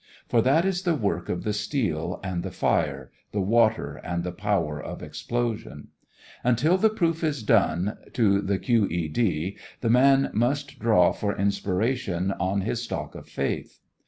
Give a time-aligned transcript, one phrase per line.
[0.27, 4.31] For that is the work of the steel and the fire, the water and the
[4.31, 5.89] power of explosion.
[6.43, 12.61] Until the proof is done to the Q.E.D., the man must draw for inspiration on
[12.61, 13.79] his stock of faith.